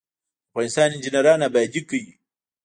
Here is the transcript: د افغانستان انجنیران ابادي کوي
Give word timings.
د 0.03 0.03
افغانستان 0.49 0.89
انجنیران 0.93 1.39
ابادي 1.49 1.81
کوي 1.89 2.11